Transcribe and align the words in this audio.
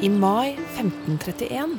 I 0.00 0.08
mai 0.08 0.58
1531, 0.76 1.78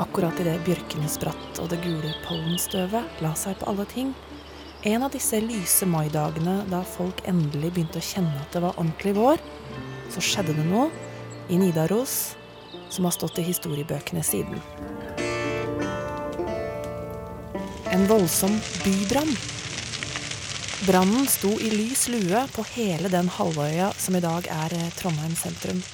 akkurat 0.00 0.38
idet 0.40 0.62
bjørkene 0.64 1.08
spratt 1.12 1.58
og 1.60 1.66
det 1.68 1.76
gule 1.82 2.14
pollenstøvet 2.24 3.20
la 3.20 3.34
seg 3.36 3.58
på 3.60 3.68
alle 3.68 3.84
ting, 3.90 4.14
en 4.88 5.04
av 5.04 5.12
disse 5.12 5.36
lyse 5.44 5.84
maidagene 5.84 6.62
da 6.72 6.80
folk 6.96 7.20
endelig 7.28 7.74
begynte 7.74 8.00
å 8.00 8.06
kjenne 8.06 8.40
at 8.40 8.56
det 8.56 8.62
var 8.64 8.78
ordentlig 8.80 9.12
vår, 9.18 9.44
så 10.08 10.24
skjedde 10.24 10.56
det 10.56 10.64
noe 10.70 10.88
i 11.52 11.60
Nidaros 11.60 12.16
som 12.88 13.04
har 13.04 13.12
stått 13.18 13.42
i 13.42 13.46
historiebøkene 13.50 14.24
siden. 14.24 14.64
En 17.92 18.08
voldsom 18.08 18.56
bybrann. 18.80 19.36
Brannen 20.88 21.28
sto 21.28 21.52
i 21.60 21.68
lys 21.74 22.08
lue 22.08 22.46
på 22.56 22.64
hele 22.72 23.12
den 23.12 23.28
halvøya 23.36 23.92
som 24.00 24.16
i 24.16 24.24
dag 24.24 24.48
er 24.56 24.78
eh, 24.78 24.92
Trondheim 24.96 25.36
sentrum. 25.36 25.84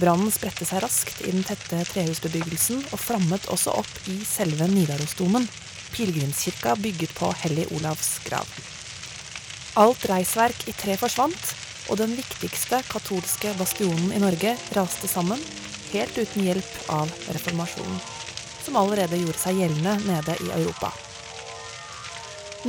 Brannen 0.00 0.30
spredte 0.32 0.64
seg 0.64 0.80
raskt 0.80 1.18
i 1.26 1.32
den 1.34 1.42
tette 1.44 1.82
trehusbebyggelsen 1.90 2.78
og 2.88 3.00
flammet 3.02 3.48
også 3.52 3.74
opp 3.82 4.08
i 4.08 4.14
selve 4.24 4.64
Nidarosdomen, 4.70 5.44
pilegrimskirka 5.92 6.72
bygget 6.80 7.12
på 7.18 7.28
Hellig 7.42 7.66
Olavs 7.76 8.14
grav. 8.24 8.46
Alt 9.80 10.06
reisverk 10.08 10.64
i 10.70 10.74
tre 10.78 10.96
forsvant, 11.00 11.52
og 11.90 11.98
den 12.00 12.14
viktigste 12.16 12.80
katolske 12.88 13.52
bastionen 13.58 14.14
i 14.14 14.22
Norge 14.22 14.54
raste 14.76 15.10
sammen, 15.10 15.42
helt 15.90 16.16
uten 16.16 16.46
hjelp 16.46 16.90
av 16.94 17.10
reformasjonen, 17.34 18.00
som 18.64 18.78
allerede 18.80 19.20
gjorde 19.20 19.42
seg 19.42 19.60
gjeldende 19.60 19.98
nede 20.06 20.38
i 20.46 20.48
Europa. 20.62 20.94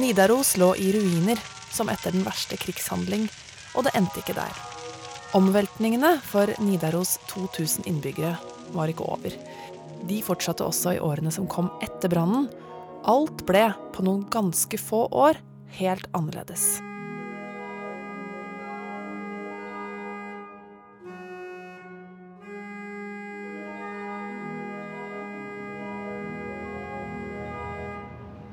Nidaros 0.02 0.57
lå 0.59 0.73
i 0.76 0.91
ruiner, 0.98 1.40
som 1.71 1.91
etter 1.93 2.12
den 2.12 2.27
verste 2.27 2.60
krigshandling, 2.60 3.29
og 3.76 3.88
det 3.88 3.95
endte 3.95 4.20
ikke 4.20 4.35
der. 4.35 4.70
Omveltningene 5.32 6.18
for 6.27 6.49
Nidaros 6.60 7.13
2000 7.32 7.85
innbyggere 7.87 8.34
var 8.76 8.91
ikke 8.91 9.05
over. 9.07 9.35
De 10.10 10.18
fortsatte 10.26 10.65
også 10.68 10.98
i 10.98 10.99
årene 10.99 11.32
som 11.32 11.48
kom 11.48 11.70
etter 11.79 12.12
brannen. 12.12 12.49
Alt 13.07 13.46
ble, 13.48 13.70
på 13.96 14.04
noen 14.04 14.26
ganske 14.34 14.76
få 14.76 15.05
år, 15.07 15.40
helt 15.79 16.10
annerledes. 16.18 16.82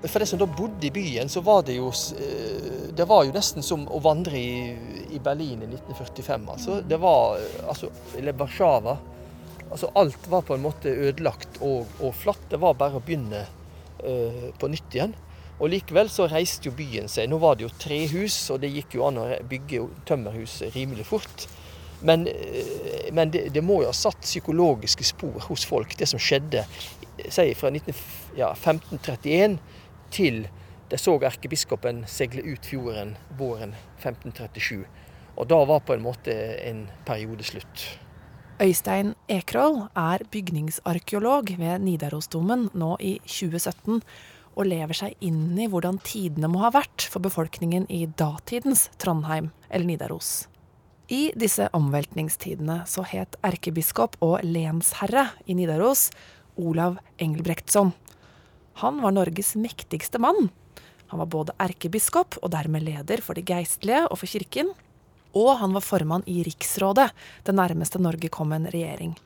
For 0.06 0.22
de 0.22 0.26
som 0.26 0.38
da 0.38 0.46
bodde 0.46 0.86
i 0.86 0.90
byen, 0.94 1.28
så 1.28 1.40
var 1.42 1.64
det 1.66 1.74
jo 1.74 1.88
eh, 1.90 2.90
Det 2.94 3.06
var 3.08 3.24
jo 3.26 3.34
nesten 3.34 3.64
som 3.66 3.86
å 3.90 3.98
vandre 4.02 4.38
i, 4.38 4.74
i 5.10 5.18
Berlin 5.18 5.64
i 5.64 5.70
1945. 5.70 6.48
Altså. 6.54 6.80
Det 6.86 6.98
var 7.02 7.38
altså, 7.66 7.90
Eller 8.18 8.36
Warszawa. 8.38 8.96
Altså, 9.68 9.90
alt 9.98 10.28
var 10.30 10.46
på 10.46 10.54
en 10.54 10.64
måte 10.64 10.92
ødelagt 10.92 11.58
og, 11.60 11.88
og 12.00 12.14
flatt. 12.14 12.46
Det 12.50 12.60
var 12.62 12.78
bare 12.78 13.00
å 13.00 13.04
begynne 13.04 13.42
uh, 13.42 14.44
på 14.58 14.70
nytt 14.70 14.94
igjen. 14.94 15.16
Og 15.58 15.72
likevel 15.72 16.08
så 16.08 16.28
reiste 16.30 16.70
jo 16.70 16.76
byen 16.78 17.10
seg. 17.10 17.26
Nå 17.28 17.40
var 17.42 17.58
det 17.58 17.66
jo 17.66 17.74
trehus, 17.82 18.38
og 18.54 18.62
det 18.62 18.70
gikk 18.72 18.96
jo 18.96 19.04
an 19.08 19.18
å 19.20 19.26
bygge 19.50 19.82
tømmerhus 20.08 20.60
rimelig 20.76 21.08
fort. 21.10 21.48
Men, 22.06 22.24
uh, 22.30 23.10
men 23.12 23.34
det, 23.34 23.48
det, 23.52 23.66
må 23.66 23.82
jo 23.82 23.90
ha 23.90 23.96
satt 23.96 24.22
psykologiske 24.24 25.10
spor 25.10 25.42
hos 25.50 25.66
folk, 25.68 25.98
det 25.98 26.08
som 26.08 26.22
skjedde 26.22 26.64
si 27.28 27.50
fra 27.58 27.70
19, 27.74 27.94
ja, 28.38 28.52
1531 28.54 29.58
til 30.14 30.46
de 30.88 30.98
så 31.00 31.18
erkebiskopen 31.28 32.04
seile 32.08 32.42
ut 32.46 32.64
fjorden 32.64 33.14
våren 33.38 33.74
1537. 34.00 34.84
Og 35.38 35.48
da 35.50 35.58
var 35.68 35.84
på 35.86 35.94
en 35.94 36.04
måte 36.04 36.34
en 36.64 36.86
periode 37.06 37.44
slutt. 37.46 37.84
Øystein 38.58 39.12
Ekroll 39.30 39.84
er 39.94 40.24
bygningsarkeolog 40.32 41.52
ved 41.60 41.84
Nidarosdomen 41.84 42.66
nå 42.74 42.96
i 42.98 43.18
2017, 43.22 44.00
og 44.58 44.66
lever 44.66 44.96
seg 44.98 45.14
inn 45.22 45.54
i 45.60 45.68
hvordan 45.70 46.00
tidene 46.02 46.50
må 46.50 46.64
ha 46.64 46.72
vært 46.74 47.06
for 47.06 47.22
befolkningen 47.22 47.86
i 47.86 48.08
datidens 48.18 48.88
Trondheim 48.98 49.52
eller 49.70 49.86
Nidaros. 49.86 50.48
I 51.08 51.30
disse 51.38 51.68
omveltningstidene 51.72 52.82
så 52.90 53.04
het 53.06 53.38
erkebiskop 53.46 54.18
og 54.24 54.42
lensherre 54.42 55.28
i 55.46 55.54
Nidaros 55.56 56.08
Olav 56.58 56.98
Engelbrektsson. 57.22 57.94
Han 58.78 59.00
var 59.02 59.14
Norges 59.16 59.56
mektigste 59.58 60.20
mann. 60.22 60.50
Han 61.08 61.22
var 61.22 61.30
både 61.32 61.54
erkebiskop 61.58 62.36
og 62.42 62.52
dermed 62.52 62.84
leder 62.86 63.22
for 63.24 63.34
de 63.34 63.42
geistlige 63.42 64.04
og 64.06 64.20
for 64.20 64.30
kirken. 64.30 64.70
Og 65.34 65.56
han 65.60 65.74
var 65.74 65.84
formann 65.84 66.26
i 66.30 66.42
Riksrådet, 66.46 67.10
det 67.44 67.54
nærmeste 67.56 68.00
Norge 68.00 68.30
kom 68.32 68.52
en 68.54 68.68
regjering. 68.70 69.16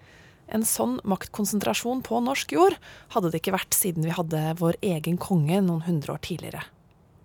En 0.52 0.64
sånn 0.68 0.98
maktkonsentrasjon 1.08 2.02
på 2.04 2.20
norsk 2.24 2.52
jord 2.52 2.76
hadde 3.14 3.32
det 3.32 3.40
ikke 3.40 3.54
vært 3.54 3.76
siden 3.76 4.04
vi 4.04 4.14
hadde 4.14 4.40
vår 4.60 4.78
egen 4.84 5.18
konge 5.20 5.60
noen 5.64 5.84
hundre 5.86 6.16
år 6.16 6.22
tidligere. 6.24 6.64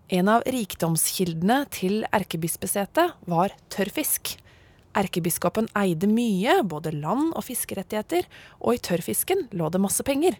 En 0.07 0.29
av 0.31 0.45
rikdomskildene 0.47 1.65
til 1.73 2.05
erkebispesetet 2.15 3.17
var 3.27 3.55
tørrfisk. 3.73 4.37
Erkebiskopen 4.95 5.67
eide 5.75 6.07
mye, 6.07 6.61
både 6.63 6.93
land 6.95 7.33
og 7.33 7.43
fiskerettigheter, 7.47 8.27
og 8.63 8.77
i 8.77 8.83
tørrfisken 8.83 9.49
lå 9.51 9.67
det 9.71 9.83
masse 9.83 10.03
penger. 10.07 10.39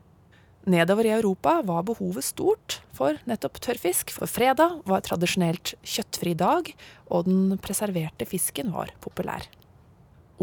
Nedover 0.68 1.06
i 1.06 1.14
Europa 1.16 1.62
var 1.64 1.86
behovet 1.88 2.26
stort 2.28 2.82
for 2.92 3.16
nettopp 3.24 3.62
tørrfisk, 3.64 4.12
for 4.12 4.28
fredag 4.28 4.82
var 4.90 5.06
tradisjonelt 5.06 5.78
kjøttfri 5.80 6.34
dag, 6.36 6.74
og 7.08 7.30
den 7.30 7.54
preserverte 7.64 8.28
fisken 8.28 8.74
var 8.76 8.92
populær. 9.00 9.46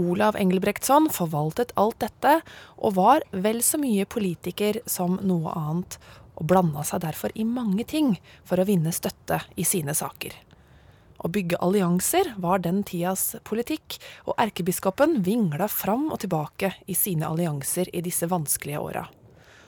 Olav 0.01 0.39
Engelbrektsson 0.41 1.11
forvaltet 1.13 1.75
alt 1.77 1.99
dette, 2.01 2.39
og 2.81 2.97
var 2.97 3.27
vel 3.31 3.61
så 3.63 3.77
mye 3.83 4.07
politiker 4.09 4.79
som 4.89 5.19
noe 5.21 5.53
annet, 5.53 5.99
og 6.41 6.49
blanda 6.49 6.83
seg 6.89 7.03
derfor 7.05 7.35
i 7.37 7.45
mange 7.45 7.85
ting 7.85 8.15
for 8.49 8.59
å 8.59 8.67
vinne 8.67 8.95
støtte 8.97 9.43
i 9.61 9.67
sine 9.69 9.93
saker. 9.93 10.33
Å 11.21 11.31
bygge 11.31 11.61
allianser 11.61 12.33
var 12.41 12.65
den 12.65 12.81
tidas 12.89 13.35
politikk, 13.45 13.99
og 14.25 14.41
erkebiskopen 14.41 15.21
vingla 15.25 15.69
fram 15.69 16.09
og 16.09 16.23
tilbake 16.25 16.73
i 16.89 16.97
sine 16.97 17.29
allianser 17.29 17.93
i 17.93 18.03
disse 18.09 18.29
vanskelige 18.33 18.81
åra. 18.81 19.05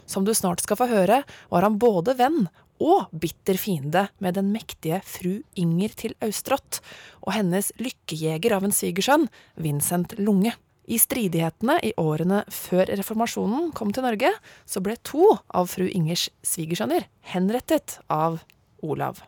Som 0.06 0.25
du 0.27 0.33
snart 0.34 0.62
skal 0.62 0.78
få 0.78 0.89
høre, 0.91 1.22
var 1.50 1.67
han 1.67 1.78
både 1.83 2.15
venn 2.19 2.47
og 2.83 3.12
bitter 3.17 3.56
fiende 3.59 4.06
med 4.21 4.37
den 4.37 4.53
mektige 4.53 5.00
fru 5.06 5.41
Inger 5.56 5.94
til 5.97 6.15
Austrått 6.25 6.81
og 7.22 7.33
hennes 7.37 7.72
lykkejeger 7.81 8.56
av 8.56 8.67
en 8.67 8.75
svigersønn, 8.75 9.28
Vincent 9.56 10.17
Lunge. 10.21 10.55
I 10.87 11.00
stridighetene 11.03 11.81
i 11.83 11.91
årene 11.99 12.44
før 12.53 12.87
reformasjonen 12.93 13.72
kom 13.75 13.91
til 13.94 14.06
Norge, 14.06 14.31
så 14.71 14.83
ble 14.84 14.94
to 15.03 15.33
av 15.50 15.72
fru 15.72 15.89
Ingers 15.89 16.28
svigersønner 16.47 17.09
henrettet 17.33 17.99
av 18.06 18.38
Olav. 18.87 19.25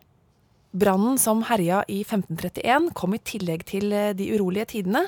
Brannen 0.71 1.17
som 1.19 1.41
herja 1.49 1.81
i 1.89 2.03
1531, 2.05 2.93
kom 2.95 3.17
i 3.17 3.19
tillegg 3.25 3.65
til 3.67 3.91
de 3.91 4.29
urolige 4.37 4.69
tidene, 4.77 5.07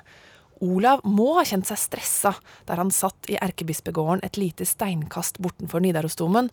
Olav 0.61 1.01
må 1.07 1.33
ha 1.39 1.45
kjent 1.47 1.67
seg 1.69 1.79
stressa 1.81 2.35
der 2.69 2.79
han 2.81 2.93
satt 2.93 3.29
i 3.31 3.39
erkebispegården 3.41 4.21
et 4.25 4.37
lite 4.37 4.67
steinkast 4.69 5.41
bortenfor 5.41 5.81
Nidarosdomen, 5.81 6.51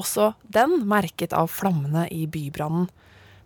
også 0.00 0.32
den 0.48 0.80
merket 0.88 1.34
av 1.36 1.50
flammene 1.52 2.06
i 2.08 2.24
bybrannen. 2.30 2.88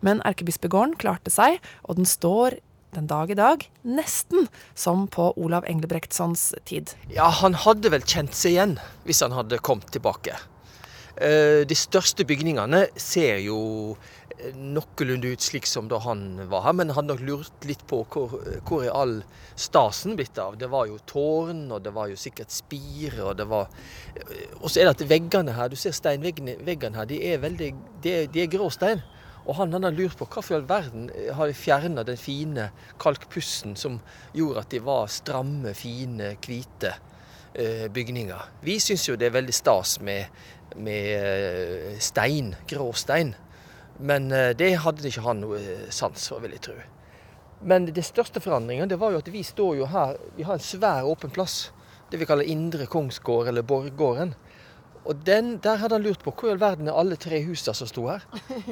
Men 0.05 0.23
erkebispegården 0.29 0.95
klarte 1.01 1.33
seg, 1.33 1.59
og 1.89 1.99
den 1.99 2.09
står 2.09 2.61
den 2.95 3.09
dag 3.11 3.31
i 3.33 3.39
dag 3.39 3.65
nesten 3.83 4.47
som 4.79 5.09
på 5.11 5.33
Olav 5.41 5.67
Engelbrektssons 5.67 6.53
tid. 6.69 6.95
Ja, 7.11 7.27
han 7.43 7.57
hadde 7.65 7.91
vel 7.91 8.05
kjent 8.07 8.37
seg 8.39 8.55
igjen 8.55 8.77
hvis 9.09 9.25
han 9.25 9.35
hadde 9.35 9.63
kommet 9.65 9.91
tilbake. 9.95 10.37
Eh, 11.15 11.63
de 11.67 11.77
største 11.79 12.27
bygningene 12.27 12.87
ser 12.99 13.39
jo 13.45 13.59
noenlunde 14.55 15.31
ut 15.35 15.45
slik 15.45 15.67
som 15.69 15.89
da 15.89 16.01
han 16.05 16.45
var 16.51 16.65
her, 16.67 16.77
men 16.77 16.93
hadde 16.95 17.13
nok 17.13 17.23
lurt 17.25 17.67
litt 17.69 17.85
på 17.91 18.03
hvor, 18.11 18.35
hvor 18.67 18.85
er 18.85 18.95
all 18.95 19.17
stasen 19.57 20.17
blitt 20.19 20.39
av. 20.43 20.59
Det 20.61 20.69
var 20.73 20.89
jo 20.91 20.99
tårn, 21.09 21.67
og 21.73 21.83
det 21.85 21.95
var 21.95 22.11
jo 22.11 22.19
sikkert 22.19 22.53
spire, 22.55 23.23
og 23.25 23.37
det 23.39 23.49
var 23.51 23.71
Og 24.61 24.71
så 24.71 24.81
er 24.81 24.89
det 24.89 24.95
at 24.97 25.09
veggene 25.11 25.55
her, 25.55 25.71
du 25.71 25.77
ser 25.79 25.95
steinveggene 25.97 26.99
her, 26.99 27.09
de 27.09 27.21
er 27.33 27.43
veldig 27.43 27.75
De 28.03 28.13
er, 28.13 28.27
de 28.29 28.43
er 28.43 28.51
grå 28.53 28.71
stein. 28.71 29.03
Og 29.45 29.59
han 29.59 29.75
hadde 29.77 29.93
lurt 29.93 30.17
på 30.17 30.27
hvorfor 30.27 30.55
i 30.55 30.59
all 30.59 30.69
verden 30.69 31.09
har 31.37 31.49
de 31.49 31.57
fjerna 31.57 32.05
den 32.07 32.17
fine 32.17 32.71
kalkpussen 33.01 33.77
som 33.77 33.99
gjorde 34.33 34.65
at 34.65 34.71
de 34.73 34.81
var 34.85 35.11
stramme, 35.13 35.75
fine, 35.77 36.33
hvite 36.41 36.95
eh, 37.53 37.87
bygninger. 37.93 38.51
Vi 38.65 38.79
syns 38.81 39.05
jo 39.09 39.19
det 39.21 39.29
er 39.29 39.37
veldig 39.37 39.57
stas 39.57 39.99
med, 40.01 40.33
med 40.81 41.11
eh, 41.19 41.99
stein, 42.01 42.55
grå 42.71 42.93
stein. 42.97 43.35
Men 43.99 44.33
eh, 44.33 44.53
det 44.57 44.75
hadde 44.83 45.07
ikke 45.09 45.25
han 45.25 45.43
noe 45.45 45.61
eh, 45.61 45.87
sans 45.95 46.29
for, 46.31 46.43
vil 46.43 46.57
jeg 46.57 46.65
tro. 46.67 46.77
Men 47.65 47.87
det 47.87 48.05
største 48.05 48.43
forandringen 48.45 48.91
det 48.91 48.99
var 49.01 49.15
jo 49.15 49.23
at 49.23 49.31
vi 49.33 49.41
står 49.47 49.79
jo 49.79 49.87
her 49.89 50.19
Vi 50.37 50.45
har 50.45 50.59
en 50.59 50.65
svær 50.65 51.07
åpen 51.09 51.33
plass. 51.33 51.71
Det 52.11 52.21
vi 52.21 52.27
kaller 52.29 52.45
Indre 52.45 52.87
Kongsgård, 52.87 53.49
eller 53.49 53.63
Borggården. 53.63 54.35
Og 55.05 55.21
den, 55.27 55.57
der 55.65 55.81
hadde 55.81 55.97
han 55.97 56.05
lurt 56.05 56.23
på 56.25 56.33
hvor 56.33 56.49
i 56.49 56.53
all 56.55 56.61
verden 56.61 56.89
er 56.89 56.97
alle 56.97 57.17
tre 57.21 57.41
husene 57.45 57.75
som 57.77 57.89
sto 57.89 58.07
her. 58.09 58.25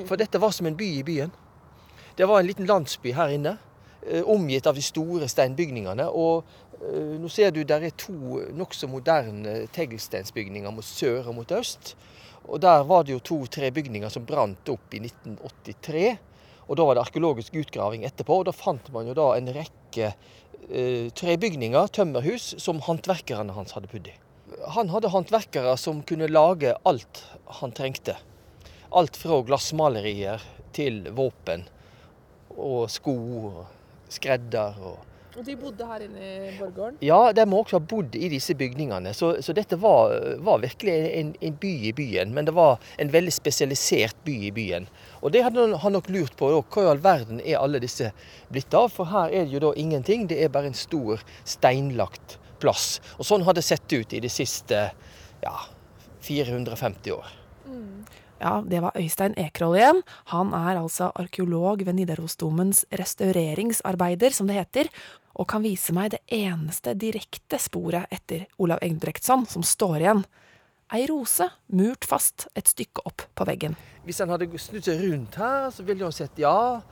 For 0.09 0.21
dette 0.21 0.41
var 0.41 0.53
som 0.55 0.69
en 0.69 0.77
by 0.77 0.89
i 0.99 1.05
byen. 1.07 1.33
Det 2.19 2.29
var 2.29 2.41
en 2.41 2.47
liten 2.47 2.69
landsby 2.69 3.13
her 3.17 3.33
inne, 3.33 3.57
omgitt 4.25 4.67
av 4.67 4.75
de 4.75 4.83
store 4.83 5.29
steinbygningene. 5.31 6.09
Og 6.11 6.43
Eh, 6.83 7.15
nå 7.21 7.31
ser 7.31 7.53
du 7.55 7.63
der 7.67 7.85
er 7.87 7.95
to 7.95 8.41
nokså 8.59 8.89
moderne 8.91 9.63
teglsteinsbygninger 9.75 10.73
mot 10.75 10.87
sør 10.87 11.31
og 11.31 11.39
mot 11.39 11.55
øst. 11.55 11.95
Og 12.49 12.61
Der 12.61 12.83
var 12.83 13.05
det 13.05 13.13
jo 13.13 13.21
to-tre 13.21 13.71
bygninger 13.71 14.11
som 14.11 14.27
brant 14.27 14.69
opp 14.69 14.95
i 14.95 14.99
1983. 14.99 16.19
Og 16.69 16.77
Da 16.77 16.85
var 16.85 16.95
det 16.95 17.05
arkeologisk 17.07 17.55
utgraving 17.55 18.05
etterpå, 18.05 18.41
og 18.41 18.47
da 18.47 18.53
fant 18.53 18.91
man 18.93 19.07
jo 19.07 19.15
da 19.15 19.37
en 19.37 19.53
rekke 19.55 20.15
eh, 20.71 21.11
trebygninger, 21.15 21.87
tømmerhus, 21.87 22.55
som 22.59 22.81
håndverkerne 22.81 23.55
hans 23.55 23.73
hadde 23.73 23.91
bodd 23.93 24.09
i. 24.11 24.17
Han 24.75 24.91
hadde 24.91 25.11
håndverkere 25.11 25.77
som 25.79 26.03
kunne 26.03 26.27
lage 26.27 26.75
alt 26.85 27.23
han 27.63 27.73
trengte. 27.73 28.17
Alt 28.91 29.17
fra 29.17 29.39
glassmalerier 29.43 30.43
til 30.75 31.07
våpen 31.15 31.65
og 32.57 32.91
sko 32.91 33.15
skredder. 34.13 34.79
og 34.83 35.01
og 35.33 35.47
De 35.47 35.55
bodde 35.57 35.87
her 35.89 36.03
inne 36.05 36.21
i 36.21 36.51
borggården? 36.59 36.99
Ja, 37.05 37.33
de 37.33 37.45
må 37.49 37.63
også 37.63 37.79
ha 37.79 37.87
bodd 37.89 38.17
i 38.19 38.29
disse 38.29 38.53
bygningene. 38.59 39.15
Så, 39.17 39.31
så 39.45 39.55
dette 39.57 39.79
var, 39.81 40.13
var 40.45 40.61
virkelig 40.61 40.93
en, 40.93 41.31
en, 41.41 41.57
by 41.61 41.71
i 41.89 41.93
byen. 41.97 42.35
Men 42.37 42.49
det 42.49 42.55
var 42.57 42.83
en 43.01 43.13
veldig 43.13 43.33
spesialisert 43.33 44.19
by 44.27 44.35
i 44.49 44.53
byen. 44.53 44.89
Og 45.23 45.33
det 45.33 45.45
hadde 45.47 45.71
han 45.81 45.97
nok 45.97 46.11
lurt 46.13 46.37
på. 46.37 46.51
Hva 46.61 46.85
i 46.85 46.91
all 46.93 47.01
verden 47.05 47.41
er 47.41 47.63
alle 47.63 47.81
disse 47.81 48.11
blitt 48.53 48.77
av? 48.77 48.91
For 48.93 49.09
her 49.09 49.33
er 49.33 49.49
det 49.49 49.57
jo 49.57 49.65
da 49.65 49.73
ingenting. 49.81 50.29
Det 50.29 50.37
er 50.43 50.53
bare 50.53 50.69
en 50.73 50.77
stor 50.77 51.25
steinlagt 51.49 52.37
plass. 52.63 52.99
Og 53.17 53.27
sånn 53.29 53.47
har 53.49 53.57
det 53.57 53.65
sett 53.65 53.89
ut 53.89 54.13
i 54.13 54.21
de 54.21 54.33
siste 54.33 54.85
ja, 55.43 55.57
450 56.29 57.17
år. 57.17 57.33
Mm. 57.65 58.05
Ja, 58.43 58.59
det 58.67 58.81
var 58.83 58.97
Øystein 58.99 59.37
Ekroll 59.39 59.77
igjen. 59.79 60.01
Han 60.35 60.51
er 60.57 60.81
altså 60.81 61.13
arkeolog 61.15 61.85
ved 61.87 61.95
Nidarosdomens 61.95 62.83
restaureringsarbeider, 62.91 64.35
som 64.35 64.49
det 64.51 64.57
heter, 64.59 64.91
og 65.39 65.47
kan 65.53 65.63
vise 65.63 65.95
meg 65.95 66.11
det 66.17 66.25
eneste 66.35 66.97
direkte 66.99 67.61
sporet 67.63 68.11
etter 68.11 68.49
Olav 68.59 68.83
Engelbrektsson 68.83 69.47
som 69.47 69.63
står 69.63 70.03
igjen. 70.03 70.25
Ei 70.93 71.07
rose 71.09 71.47
murt 71.73 72.05
fast 72.05 72.49
et 72.59 72.69
stykke 72.69 73.07
opp 73.09 73.23
på 73.33 73.47
veggen. 73.49 73.79
Hvis 74.05 74.19
han 74.21 74.35
hadde 74.35 74.51
snudd 74.59 74.85
seg 74.91 75.01
rundt 75.07 75.39
her, 75.41 75.71
så 75.71 75.87
ville 75.87 76.05
han 76.05 76.13
sett 76.13 76.43
ja. 76.43 76.83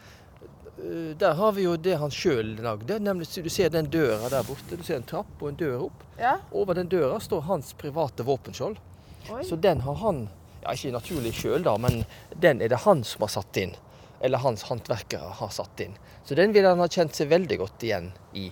Eh, 0.78 1.10
der 1.18 1.34
har 1.34 1.52
vi 1.58 1.66
jo 1.66 1.74
det 1.76 1.98
han 1.98 2.14
sjøl 2.14 2.54
lagde. 2.62 3.00
Nemlig, 3.02 3.26
du 3.34 3.50
ser 3.50 3.74
den 3.74 3.90
døra 3.90 4.30
der 4.32 4.46
borte. 4.46 4.78
Du 4.78 4.86
ser 4.86 5.02
en 5.02 5.08
trapp 5.10 5.42
og 5.42 5.50
en 5.50 5.58
dør 5.58 5.88
opp. 5.90 6.06
Ja. 6.16 6.38
Over 6.54 6.78
den 6.78 6.88
døra 6.88 7.18
står 7.20 7.42
hans 7.50 7.74
private 7.74 8.24
våpenskjold. 8.24 8.78
Så 9.44 9.56
den 9.60 9.82
har 9.84 9.98
han 10.00 10.28
ja, 10.62 10.74
Ikke 10.74 10.94
naturlig 10.94 11.34
sjøl, 11.38 11.62
da, 11.64 11.76
men 11.80 12.02
den 12.36 12.60
er 12.60 12.72
det 12.72 12.84
han 12.84 13.04
som 13.06 13.26
har 13.26 13.32
satt 13.40 13.56
inn 13.60 13.76
eller 14.20 14.38
hans 14.38 14.62
håndverkere 14.68 15.36
har 15.40 15.52
satt 15.52 15.80
inn. 15.80 15.94
Så 16.24 16.36
den 16.38 16.52
vil 16.52 16.66
han 16.68 16.80
ha 16.82 16.88
kjent 16.90 17.16
seg 17.16 17.30
veldig 17.30 17.60
godt 17.62 17.86
igjen 17.86 18.10
i. 18.36 18.50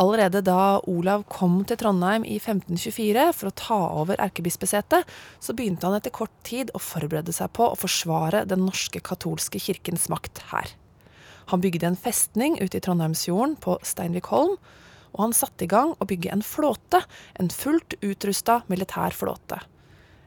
Allerede 0.00 0.42
da 0.46 0.78
Olav 0.88 1.24
kom 1.32 1.60
til 1.68 1.78
Trondheim 1.80 2.24
i 2.24 2.36
1524 2.38 3.24
for 3.36 3.50
å 3.50 3.56
ta 3.58 3.78
over 4.00 4.20
erkebispesetet, 4.22 5.08
så 5.42 5.56
begynte 5.56 5.88
han 5.88 5.96
etter 5.98 6.14
kort 6.14 6.34
tid 6.46 6.70
å 6.74 6.82
forberede 6.82 7.34
seg 7.34 7.50
på 7.56 7.72
å 7.72 7.78
forsvare 7.78 8.44
den 8.48 8.64
norske 8.68 9.02
katolske 9.04 9.60
kirkens 9.62 10.08
makt 10.12 10.44
her. 10.52 10.76
Han 11.50 11.64
bygde 11.64 11.88
en 11.90 11.98
festning 11.98 12.60
ute 12.60 12.78
i 12.78 12.84
Trondheimsfjorden 12.84 13.56
på 13.64 13.80
Steinvikholm, 13.86 14.54
og 15.10 15.24
han 15.24 15.34
satte 15.34 15.66
i 15.66 15.70
gang 15.70 15.96
å 15.98 16.06
bygge 16.06 16.30
en 16.30 16.44
flåte, 16.46 17.02
en 17.34 17.50
fullt 17.50 17.98
utrusta 18.06 18.60
militær 18.70 19.16
flåte. 19.16 19.58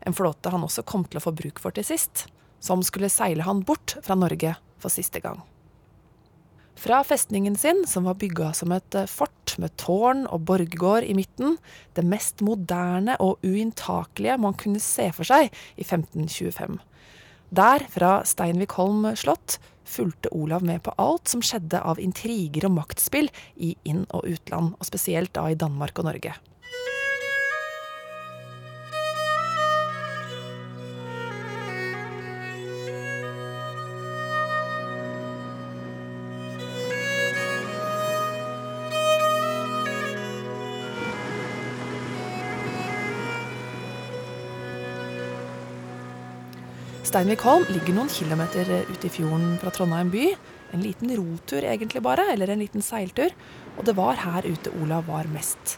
En 0.04 0.16
flåte 0.16 0.52
han 0.52 0.66
også 0.66 0.84
kom 0.88 1.06
til 1.08 1.20
å 1.20 1.24
få 1.24 1.36
bruk 1.36 1.62
for 1.64 1.76
til 1.76 1.88
sist 1.88 2.28
som 2.64 2.84
skulle 2.86 3.12
seile 3.12 3.44
han 3.44 3.64
bort 3.68 3.98
fra 4.06 4.16
Norge 4.16 4.56
for 4.80 4.94
siste 4.94 5.20
gang. 5.24 5.42
Fra 6.80 7.04
festningen 7.06 7.56
sin, 7.60 7.84
som 7.88 8.08
var 8.08 8.18
bygga 8.20 8.50
som 8.58 8.72
et 8.74 8.96
eh, 8.98 9.10
fort 9.10 9.54
med 9.62 9.76
tårn 9.80 10.24
og 10.26 10.46
borggård 10.48 11.06
i 11.06 11.14
midten, 11.16 11.58
det 11.96 12.06
mest 12.08 12.42
moderne 12.44 13.16
og 13.24 13.44
uinntakelige 13.46 14.40
man 14.42 14.58
kunne 14.60 14.82
se 14.84 15.10
for 15.16 15.28
seg 15.28 15.52
i 15.78 15.86
1525. 15.86 16.80
Der, 17.54 17.86
fra 17.94 18.16
Steinvikholm 18.26 19.12
slott, 19.20 19.60
fulgte 19.86 20.32
Olav 20.34 20.64
med 20.66 20.82
på 20.88 20.96
alt 20.98 21.30
som 21.30 21.44
skjedde 21.46 21.84
av 21.84 22.02
intriger 22.02 22.66
og 22.66 22.74
maktspill 22.80 23.30
i 23.62 23.76
inn- 23.86 24.08
og 24.10 24.26
utland, 24.26 24.74
og 24.80 24.90
spesielt 24.90 25.36
da 25.38 25.46
i 25.52 25.60
Danmark 25.60 26.02
og 26.02 26.10
Norge. 26.10 26.34
Steinvikholm 47.14 47.68
ligger 47.70 47.94
noen 47.94 48.08
kilometer 48.10 48.66
ute 48.90 49.06
i 49.06 49.10
fjorden 49.14 49.60
fra 49.62 49.70
Trondheim 49.70 50.08
by. 50.10 50.32
En 50.74 50.82
liten 50.82 51.12
rotur 51.14 51.62
egentlig 51.62 52.02
bare, 52.02 52.24
eller 52.34 52.50
en 52.50 52.64
liten 52.64 52.82
seiltur. 52.82 53.36
Og 53.78 53.86
det 53.86 53.94
var 54.00 54.18
her 54.18 54.48
ute 54.48 54.72
Olav 54.82 55.06
var 55.06 55.28
mest. 55.30 55.76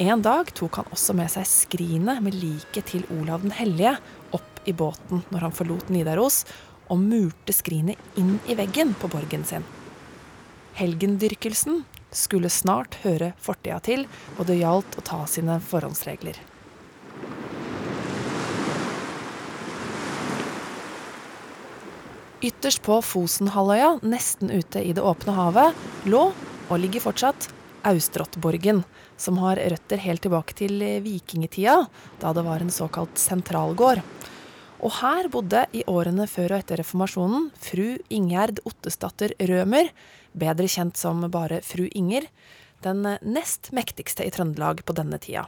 En 0.00 0.22
dag 0.24 0.48
tok 0.56 0.78
han 0.80 0.88
også 0.96 1.12
med 1.18 1.28
seg 1.28 1.44
skrinet 1.50 2.22
med 2.24 2.38
liket 2.40 2.88
til 2.88 3.04
Olav 3.18 3.44
den 3.44 3.52
hellige 3.52 3.98
opp 4.32 4.62
i 4.64 4.72
båten 4.72 5.20
når 5.28 5.44
han 5.44 5.56
forlot 5.58 5.92
Nidaros, 5.92 6.46
og 6.88 7.04
murte 7.04 7.52
skrinet 7.52 8.00
inn 8.16 8.38
i 8.48 8.56
veggen 8.56 8.94
på 8.96 9.12
borgen 9.12 9.44
sin. 9.44 9.68
Helgendyrkelsen 10.80 11.82
skulle 12.16 12.48
snart 12.48 12.96
høre 13.04 13.34
fortida 13.44 13.76
til, 13.84 14.08
og 14.38 14.48
det 14.48 14.62
gjaldt 14.62 14.96
å 14.96 15.04
ta 15.04 15.20
sine 15.28 15.60
forhåndsregler. 15.68 16.40
Ytterst 22.42 22.80
på 22.82 22.96
Fosenhalvøya, 23.06 24.00
nesten 24.02 24.50
ute 24.50 24.80
i 24.82 24.90
det 24.90 25.02
åpne 25.06 25.30
havet, 25.36 25.82
lå, 26.10 26.22
og 26.66 26.80
ligger 26.82 27.04
fortsatt, 27.04 27.46
Austråttborgen, 27.86 28.80
som 29.14 29.36
har 29.38 29.60
røtter 29.70 30.00
helt 30.02 30.24
tilbake 30.26 30.56
til 30.58 30.82
vikingtida, 31.04 31.76
da 32.18 32.32
det 32.34 32.42
var 32.42 32.64
en 32.64 32.72
såkalt 32.74 33.14
sentralgård. 33.18 34.02
Og 34.82 34.90
her 34.98 35.28
bodde 35.30 35.60
i 35.70 35.84
årene 35.86 36.26
før 36.26 36.56
og 36.56 36.64
etter 36.64 36.82
reformasjonen 36.82 37.44
fru 37.62 37.84
Ingjerd 38.10 38.58
Ottesdatter 38.66 39.36
Rømer, 39.38 39.92
bedre 40.34 40.66
kjent 40.66 40.98
som 40.98 41.22
bare 41.30 41.60
fru 41.62 41.84
Inger, 41.92 42.26
den 42.82 43.06
nest 43.22 43.70
mektigste 43.70 44.26
i 44.26 44.32
Trøndelag 44.34 44.82
på 44.82 44.96
denne 44.98 45.20
tida. 45.22 45.46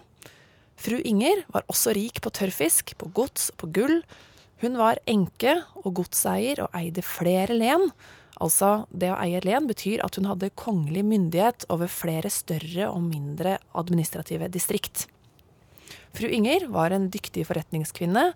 Fru 0.78 1.00
Inger 1.02 1.42
var 1.50 1.66
også 1.66 1.94
rik 1.98 2.22
på 2.22 2.30
tørrfisk, 2.34 2.94
på 3.02 3.10
gods 3.18 3.50
og 3.56 3.58
på 3.64 3.72
gull, 3.80 3.98
hun 4.62 4.76
var 4.78 5.00
enke 5.10 5.56
og 5.82 5.96
godseier 5.98 6.62
og 6.64 6.76
eide 6.76 7.02
flere 7.04 7.56
len. 7.56 7.90
Altså, 8.42 8.86
det 8.90 9.12
å 9.12 9.18
eie 9.22 9.40
len 9.44 9.68
betyr 9.70 10.02
at 10.04 10.18
hun 10.18 10.28
hadde 10.30 10.52
kongelig 10.58 11.04
myndighet 11.06 11.66
over 11.72 11.90
flere 11.90 12.30
større 12.32 12.88
og 12.90 13.02
mindre 13.06 13.58
administrative 13.78 14.50
distrikt. 14.52 15.06
Fru 16.14 16.28
Inger 16.30 16.68
var 16.70 16.94
en 16.94 17.08
dyktig 17.10 17.46
forretningskvinne. 17.48 18.28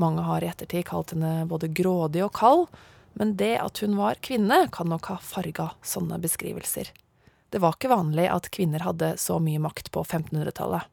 Mange 0.00 0.24
har 0.24 0.44
i 0.44 0.48
ettertid 0.48 0.86
kalt 0.88 1.12
henne 1.14 1.44
både 1.48 1.68
grådig 1.72 2.24
og 2.24 2.32
kald, 2.36 2.66
men 3.18 3.34
det 3.36 3.56
at 3.60 3.80
hun 3.82 3.98
var 3.98 4.20
kvinne, 4.24 4.62
kan 4.72 4.88
nok 4.88 5.10
ha 5.12 5.18
farga 5.20 5.72
sånne 5.84 6.20
beskrivelser. 6.22 6.92
Det 7.50 7.58
var 7.60 7.74
ikke 7.74 7.90
vanlig 7.90 8.28
at 8.30 8.48
kvinner 8.54 8.84
hadde 8.86 9.16
så 9.18 9.40
mye 9.42 9.60
makt 9.60 9.90
på 9.92 10.04
1500-tallet. 10.06 10.86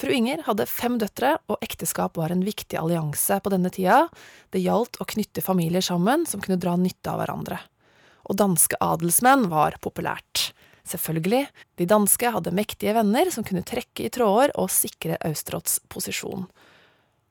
Fru 0.00 0.12
Inger 0.14 0.42
hadde 0.46 0.66
fem 0.66 0.96
døtre, 0.98 1.36
og 1.52 1.60
ekteskap 1.62 2.16
var 2.18 2.32
en 2.32 2.42
viktig 2.46 2.78
allianse 2.80 3.38
på 3.42 3.52
denne 3.52 3.70
tida. 3.74 4.06
Det 4.50 4.62
gjaldt 4.62 4.98
å 5.00 5.06
knytte 5.08 5.44
familier 5.44 5.84
sammen 5.84 6.26
som 6.26 6.42
kunne 6.42 6.60
dra 6.60 6.74
nytte 6.80 7.12
av 7.12 7.22
hverandre. 7.22 7.60
Og 8.30 8.38
danske 8.38 8.78
adelsmenn 8.82 9.48
var 9.52 9.76
populært. 9.82 10.50
Selvfølgelig, 10.88 11.46
de 11.78 11.86
danske 11.86 12.32
hadde 12.34 12.54
mektige 12.54 12.94
venner 12.96 13.30
som 13.30 13.46
kunne 13.46 13.62
trekke 13.66 14.06
i 14.06 14.10
tråder 14.12 14.54
og 14.58 14.72
sikre 14.74 15.20
Austrots 15.22 15.78
posisjon. 15.92 16.48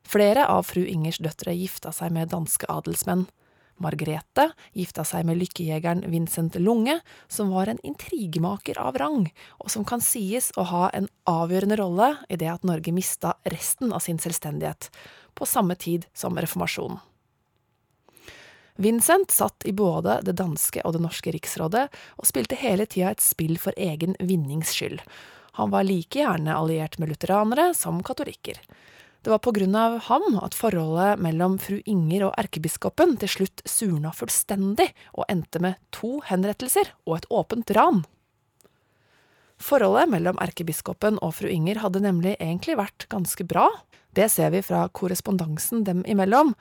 Flere 0.08 0.46
av 0.48 0.64
fru 0.68 0.82
Ingers 0.88 1.20
døtre 1.22 1.54
gifta 1.56 1.92
seg 1.94 2.12
med 2.14 2.32
danske 2.32 2.68
adelsmenn. 2.72 3.26
Margrethe 3.80 4.48
gifta 4.76 5.04
seg 5.06 5.26
med 5.28 5.38
lykkejegeren 5.40 6.04
Vincent 6.12 6.58
Lunge, 6.60 6.98
som 7.28 7.52
var 7.54 7.70
en 7.70 7.80
intrigemaker 7.86 8.78
av 8.78 8.98
rang, 9.00 9.30
og 9.58 9.70
som 9.72 9.86
kan 9.88 10.02
sies 10.04 10.50
å 10.56 10.66
ha 10.70 10.90
en 10.90 11.08
avgjørende 11.28 11.78
rolle 11.80 12.12
i 12.28 12.38
det 12.40 12.50
at 12.52 12.66
Norge 12.68 12.92
mista 12.92 13.36
resten 13.48 13.92
av 13.92 14.04
sin 14.04 14.20
selvstendighet, 14.22 14.90
på 15.34 15.48
samme 15.48 15.74
tid 15.74 16.06
som 16.14 16.36
reformasjonen. 16.38 17.00
Vincent 18.76 19.30
satt 19.30 19.66
i 19.68 19.72
både 19.76 20.20
det 20.24 20.32
danske 20.40 20.80
og 20.86 20.94
det 20.96 21.02
norske 21.04 21.32
riksrådet, 21.34 21.88
og 22.16 22.28
spilte 22.28 22.56
hele 22.58 22.86
tida 22.88 23.12
et 23.12 23.24
spill 23.24 23.58
for 23.60 23.76
egen 23.76 24.16
vinnings 24.18 24.72
skyld. 24.72 25.02
Han 25.60 25.70
var 25.74 25.84
like 25.84 26.22
gjerne 26.22 26.54
alliert 26.56 26.96
med 26.98 27.12
lutheranere 27.12 27.74
som 27.76 28.00
katolikker. 28.02 28.56
Det 29.22 29.30
var 29.30 29.38
på 29.38 29.52
grunn 29.54 29.74
av 29.78 30.00
ham 30.08 30.38
at 30.42 30.56
forholdet 30.58 31.20
mellom 31.22 31.54
fru 31.62 31.76
Inger 31.86 32.26
og 32.26 32.34
erkebiskopen 32.42 33.14
til 33.22 33.30
slutt 33.30 33.62
surna 33.70 34.10
fullstendig 34.18 34.88
og 35.14 35.28
endte 35.30 35.62
med 35.62 35.78
to 35.94 36.16
henrettelser 36.26 36.90
og 37.06 37.20
et 37.20 37.28
åpent 37.30 37.70
ran. 37.78 38.02
Forholdet 39.62 40.10
mellom 40.10 40.40
erkebiskopen 40.42 41.20
og 41.22 41.36
fru 41.38 41.46
Inger 41.52 41.84
hadde 41.84 42.02
nemlig 42.02 42.34
egentlig 42.40 42.74
vært 42.80 43.06
ganske 43.14 43.46
bra. 43.46 43.68
Det 44.10 44.26
ser 44.32 44.50
vi 44.56 44.64
fra 44.66 44.88
korrespondansen 44.90 45.86
dem 45.86 46.02
imellom. 46.02 46.56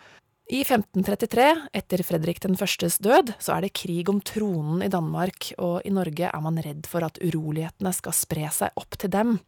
I 0.51 0.61
1533, 0.61 1.47
etter 1.73 2.03
Fredrik 2.05 2.43
den 2.43 2.57
førstes 2.59 2.99
død, 3.01 3.33
så 3.41 3.55
er 3.55 3.65
det 3.65 3.73
krig 3.79 4.09
om 4.11 4.19
tronen 4.21 4.83
i 4.85 4.91
Danmark, 4.91 5.53
og 5.57 5.79
i 5.87 5.93
Norge 5.95 6.29
er 6.29 6.43
man 6.43 6.59
redd 6.61 6.85
for 6.91 7.07
at 7.07 7.17
urolighetene 7.23 7.93
skal 7.95 8.13
spre 8.13 8.51
seg 8.53 8.75
opp 8.77 8.99
til 8.99 9.13
dem, 9.15 9.39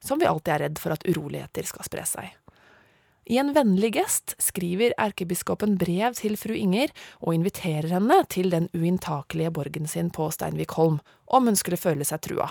som 0.00 0.22
vi 0.22 0.30
alltid 0.30 0.54
er 0.54 0.64
redd 0.68 0.80
for 0.80 0.94
at 0.94 1.04
uroligheter 1.08 1.66
skal 1.68 1.90
spre 1.90 2.06
seg. 2.08 2.30
I 3.24 3.38
en 3.38 3.52
vennlig 3.54 3.92
gest 3.94 4.34
skriver 4.42 4.94
erkebiskopen 4.98 5.76
brev 5.78 6.16
til 6.18 6.34
fru 6.40 6.56
Inger 6.58 6.90
og 7.20 7.36
inviterer 7.36 7.92
henne 7.94 8.18
til 8.32 8.50
den 8.50 8.66
uinntakelige 8.74 9.52
borgen 9.54 9.86
sin 9.86 10.10
på 10.10 10.26
Steinvikholm, 10.34 10.98
om 11.26 11.46
hun 11.46 11.58
skulle 11.58 11.78
føle 11.78 12.06
seg 12.08 12.24
trua. 12.26 12.50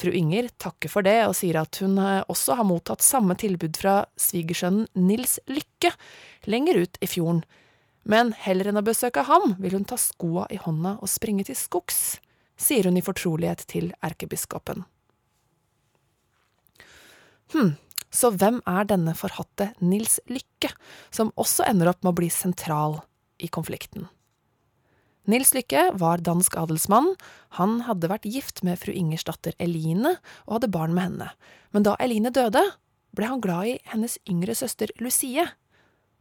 Fru 0.00 0.12
Inger 0.16 0.50
takker 0.60 0.92
for 0.92 1.04
det 1.04 1.16
og 1.26 1.34
sier 1.36 1.58
at 1.60 1.80
hun 1.82 1.98
eh, 2.00 2.22
også 2.30 2.56
har 2.60 2.68
mottatt 2.68 3.04
samme 3.04 3.34
tilbud 3.40 3.80
fra 3.80 4.04
svigersønnen 4.20 4.86
Nils 4.94 5.38
Lykke 5.50 5.92
lenger 6.48 6.84
ut 6.84 7.00
i 7.00 7.08
fjorden, 7.10 7.42
men 8.08 8.32
heller 8.46 8.70
enn 8.70 8.80
å 8.80 8.86
besøke 8.86 9.26
ham 9.28 9.56
vil 9.60 9.76
hun 9.76 9.84
ta 9.88 9.98
skoa 10.00 10.46
i 10.52 10.60
hånda 10.60 10.96
og 11.00 11.10
springe 11.10 11.44
til 11.48 11.58
skogs, 11.58 12.20
sier 12.56 12.88
hun 12.88 12.96
i 12.96 13.04
fortrolighet 13.04 13.66
til 13.68 13.90
erkebiskopen. 14.04 14.84
Hm, 17.52 17.74
så 18.10 18.32
hvem 18.34 18.58
er 18.68 18.88
denne 18.90 19.14
forhatte 19.14 19.70
Nils 19.78 20.18
Lykke, 20.30 20.72
som 21.14 21.30
også 21.38 21.66
ender 21.68 21.92
opp 21.92 22.02
med 22.02 22.12
å 22.12 22.18
bli 22.18 22.30
sentral 22.34 22.98
i 23.38 23.48
konflikten? 23.52 24.08
Nils 25.30 25.52
Lykke 25.54 25.90
var 26.00 26.22
dansk 26.26 26.56
adelsmann. 26.58 27.12
Han 27.60 27.82
hadde 27.86 28.10
vært 28.10 28.26
gift 28.26 28.64
med 28.66 28.80
fru 28.80 28.90
Ingers 28.96 29.26
datter 29.28 29.54
Eline 29.62 30.16
og 30.46 30.56
hadde 30.56 30.72
barn 30.74 30.96
med 30.96 31.06
henne. 31.06 31.28
Men 31.70 31.86
da 31.86 31.94
Eline 32.02 32.32
døde, 32.34 32.64
ble 33.14 33.28
han 33.30 33.42
glad 33.42 33.68
i 33.68 33.76
hennes 33.92 34.18
yngre 34.30 34.56
søster 34.58 34.90
Lucie. 34.98 35.46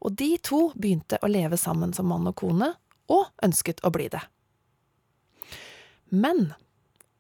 Og 0.04 0.14
de 0.20 0.36
to 0.46 0.70
begynte 0.78 1.20
å 1.22 1.32
leve 1.32 1.58
sammen 1.58 1.94
som 1.96 2.10
mann 2.12 2.28
og 2.30 2.38
kone, 2.40 2.74
og 3.10 3.32
ønsket 3.42 3.82
å 3.82 3.90
bli 3.94 4.06
det. 4.14 4.22
Men 6.14 6.52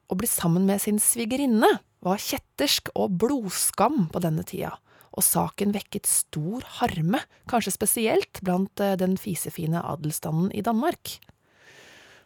å 0.09 0.17
bli 0.17 0.29
sammen 0.29 0.67
med 0.69 0.81
sin 0.81 0.99
svigerinne 1.01 1.69
var 2.05 2.21
kjettersk 2.21 2.91
og 2.95 3.17
blodskam 3.21 4.07
på 4.13 4.21
denne 4.23 4.45
tida, 4.47 4.75
og 5.11 5.25
saken 5.25 5.73
vekket 5.75 6.07
stor 6.07 6.63
harme, 6.79 7.23
kanskje 7.49 7.75
spesielt 7.75 8.41
blant 8.45 8.79
eh, 8.83 8.95
den 8.99 9.17
fisefine 9.19 9.81
adelsstanden 9.83 10.53
i 10.55 10.63
Danmark. 10.65 11.17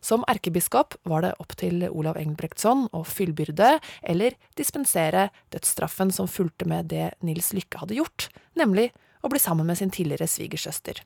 Som 0.04 0.26
erkebiskop 0.28 0.98
var 1.08 1.24
det 1.24 1.32
opp 1.40 1.56
til 1.56 1.86
Olav 1.88 2.18
Engelbrektsson 2.20 2.90
å 2.92 3.06
fyllbyrde 3.08 3.78
eller 4.12 4.36
dispensere 4.60 5.30
dødsstraffen 5.56 6.12
som 6.12 6.28
fulgte 6.28 6.68
med 6.68 6.92
det 6.92 7.14
Nils 7.24 7.54
Lykke 7.56 7.80
hadde 7.80 7.96
gjort, 8.02 8.28
nemlig 8.60 8.90
å 9.24 9.32
bli 9.32 9.40
sammen 9.40 9.70
med 9.70 9.80
sin 9.80 9.94
tidligere 9.96 10.28
svigersøster. 10.28 11.00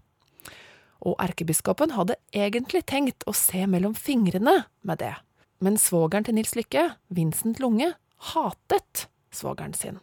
Og 1.05 1.13
erkebiskopen 1.21 1.93
hadde 1.93 2.17
egentlig 2.33 2.81
tenkt 2.89 3.21
å 3.29 3.35
se 3.37 3.61
mellom 3.69 3.93
fingrene 3.93 4.63
med 4.81 5.03
det, 5.03 5.13
men 5.61 5.77
svogeren 5.77 6.25
til 6.25 6.39
Nils 6.39 6.57
Lykke, 6.57 6.89
Vincent 7.13 7.61
Lunge, 7.61 7.93
hatet 8.33 9.07
svogeren 9.31 9.73
sin. 9.73 9.99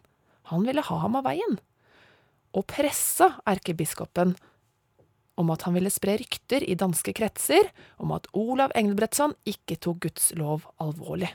Han 0.51 0.65
ville 0.67 0.83
ha 0.85 0.97
ham 1.01 1.17
av 1.19 1.25
veien, 1.27 1.57
og 2.55 2.67
pressa 2.71 3.33
erkebiskopen 3.49 4.35
om 5.35 5.49
at 5.51 5.65
han 5.67 5.75
ville 5.75 5.91
spre 5.91 6.15
rykter 6.21 6.63
i 6.63 6.77
danske 6.79 7.11
kretser 7.17 7.67
om 7.99 8.13
at 8.15 8.29
Olav 8.37 8.71
Engelbrektsson 8.77 9.35
ikke 9.49 9.79
tok 9.83 10.05
Guds 10.07 10.29
lov 10.39 10.67
alvorlig. 10.79 11.33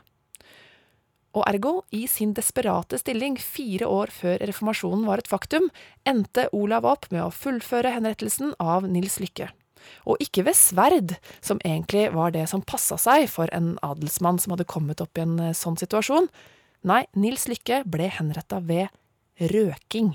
Og 1.37 1.45
ergo, 1.47 1.73
i 1.95 2.09
sin 2.11 2.33
desperate 2.35 2.99
stilling 2.99 3.37
fire 3.39 3.87
år 3.87 4.11
før 4.11 4.41
reformasjonen 4.51 5.05
var 5.07 5.23
et 5.23 5.31
faktum, 5.31 5.69
endte 6.09 6.49
Olav 6.57 6.89
opp 6.89 7.07
med 7.13 7.23
å 7.23 7.35
fullføre 7.35 7.93
henrettelsen 7.95 8.57
av 8.59 8.89
Nils 8.91 9.21
Lykke. 9.23 9.47
Og 10.11 10.19
ikke 10.23 10.45
ved 10.49 10.59
sverd, 10.59 11.15
som 11.41 11.61
egentlig 11.65 12.09
var 12.17 12.35
det 12.35 12.49
som 12.51 12.65
passa 12.67 12.99
seg 13.01 13.29
for 13.31 13.53
en 13.55 13.77
adelsmann 13.87 14.41
som 14.43 14.57
hadde 14.57 14.69
kommet 14.69 15.01
opp 15.05 15.19
i 15.19 15.23
en 15.23 15.39
eh, 15.39 15.57
sånn 15.57 15.79
situasjon, 15.81 16.27
Nei, 16.81 17.05
Nils 17.13 17.45
Lykke 17.51 17.83
ble 17.85 18.07
henretta 18.09 18.61
ved 18.65 18.89
røking. 19.53 20.15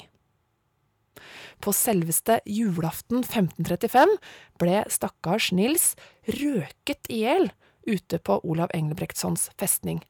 På 1.61 1.71
selveste 1.73 2.39
julaften 2.49 3.21
1535 3.21 4.15
ble 4.61 4.81
stakkars 4.91 5.51
Nils 5.55 5.93
røket 6.25 7.09
i 7.13 7.21
hjel 7.21 7.51
ute 7.85 8.17
på 8.17 8.39
Olav 8.41 8.73
Engelbrektssons 8.73 9.51
festning. 9.61 10.01